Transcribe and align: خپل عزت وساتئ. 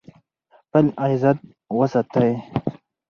خپل 0.59 0.85
عزت 1.03 1.37
وساتئ. 1.79 2.31